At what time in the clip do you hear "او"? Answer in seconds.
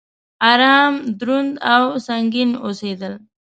1.73-1.83